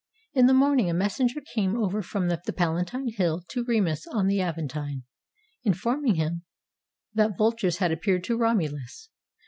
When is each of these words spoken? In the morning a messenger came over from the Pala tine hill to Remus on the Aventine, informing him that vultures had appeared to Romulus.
In 0.33 0.47
the 0.47 0.53
morning 0.55 0.89
a 0.89 0.95
messenger 0.95 1.39
came 1.53 1.77
over 1.77 2.01
from 2.01 2.27
the 2.27 2.39
Pala 2.57 2.83
tine 2.85 3.07
hill 3.09 3.43
to 3.49 3.63
Remus 3.63 4.07
on 4.07 4.25
the 4.25 4.41
Aventine, 4.41 5.03
informing 5.63 6.15
him 6.15 6.41
that 7.13 7.37
vultures 7.37 7.77
had 7.77 7.91
appeared 7.91 8.23
to 8.23 8.35
Romulus. 8.35 9.09